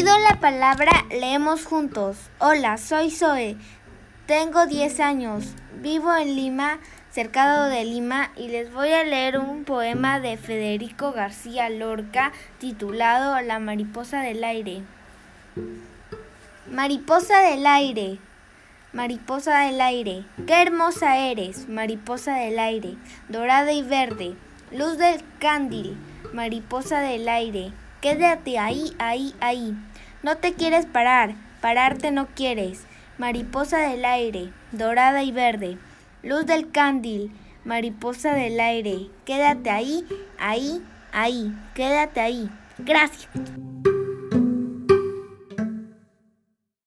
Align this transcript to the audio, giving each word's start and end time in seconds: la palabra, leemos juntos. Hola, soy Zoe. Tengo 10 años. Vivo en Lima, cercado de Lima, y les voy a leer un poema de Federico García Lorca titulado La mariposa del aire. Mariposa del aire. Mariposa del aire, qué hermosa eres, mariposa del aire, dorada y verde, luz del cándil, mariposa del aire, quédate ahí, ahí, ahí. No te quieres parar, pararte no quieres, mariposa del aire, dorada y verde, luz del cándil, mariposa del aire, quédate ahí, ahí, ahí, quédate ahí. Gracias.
la 0.00 0.40
palabra, 0.40 0.90
leemos 1.10 1.66
juntos. 1.66 2.16
Hola, 2.38 2.78
soy 2.78 3.10
Zoe. 3.10 3.56
Tengo 4.26 4.66
10 4.66 5.00
años. 5.00 5.44
Vivo 5.80 6.16
en 6.16 6.34
Lima, 6.34 6.78
cercado 7.10 7.68
de 7.68 7.84
Lima, 7.84 8.30
y 8.36 8.48
les 8.48 8.72
voy 8.72 8.90
a 8.92 9.04
leer 9.04 9.38
un 9.38 9.64
poema 9.64 10.18
de 10.18 10.38
Federico 10.38 11.12
García 11.12 11.68
Lorca 11.68 12.32
titulado 12.58 13.40
La 13.42 13.58
mariposa 13.58 14.22
del 14.22 14.42
aire. 14.42 14.82
Mariposa 16.70 17.40
del 17.40 17.66
aire. 17.66 18.18
Mariposa 18.94 19.60
del 19.60 19.80
aire, 19.80 20.24
qué 20.46 20.60
hermosa 20.60 21.16
eres, 21.16 21.66
mariposa 21.66 22.34
del 22.34 22.58
aire, 22.58 22.96
dorada 23.30 23.72
y 23.72 23.82
verde, 23.82 24.34
luz 24.70 24.98
del 24.98 25.22
cándil, 25.38 25.96
mariposa 26.34 27.00
del 27.00 27.26
aire, 27.26 27.72
quédate 28.02 28.58
ahí, 28.58 28.94
ahí, 28.98 29.34
ahí. 29.40 29.74
No 30.22 30.36
te 30.36 30.54
quieres 30.54 30.86
parar, 30.86 31.34
pararte 31.60 32.12
no 32.12 32.28
quieres, 32.28 32.82
mariposa 33.18 33.78
del 33.78 34.04
aire, 34.04 34.52
dorada 34.70 35.24
y 35.24 35.32
verde, 35.32 35.78
luz 36.22 36.46
del 36.46 36.70
cándil, 36.70 37.32
mariposa 37.64 38.32
del 38.34 38.60
aire, 38.60 39.08
quédate 39.24 39.70
ahí, 39.70 40.06
ahí, 40.38 40.80
ahí, 41.12 41.52
quédate 41.74 42.20
ahí. 42.20 42.48
Gracias. 42.78 43.28